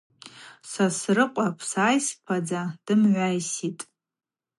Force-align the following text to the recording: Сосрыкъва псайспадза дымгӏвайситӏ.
Сосрыкъва 0.71 1.47
псайспадза 1.57 2.63
дымгӏвайситӏ. 2.85 3.83